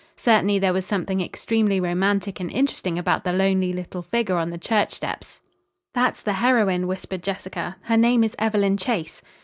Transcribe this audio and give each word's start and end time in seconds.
Certainly, 0.17 0.57
there 0.57 0.73
was 0.73 0.83
something 0.83 1.21
extremely 1.21 1.79
romantic 1.79 2.39
and 2.39 2.51
interesting 2.51 2.97
about 2.97 3.23
the 3.23 3.31
lonely 3.31 3.71
little 3.71 4.01
figure 4.01 4.37
on 4.37 4.49
the 4.49 4.57
church 4.57 4.93
steps. 4.93 5.41
"That's 5.93 6.23
the 6.23 6.33
heroine," 6.41 6.87
whispered 6.87 7.21
Jessica. 7.21 7.75
"Her 7.83 7.97
name 7.97 8.23
is 8.23 8.35
Evelyn 8.39 8.77
Chase." 8.77 9.21